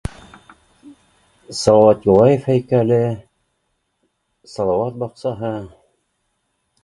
Салауат 1.57 2.07
Юлаев 2.13 2.47
һәйкәле, 2.51 2.97
Салауат 4.55 4.97
баҡсаһы 5.05 5.53